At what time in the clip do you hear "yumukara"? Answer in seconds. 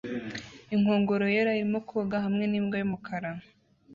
2.81-3.29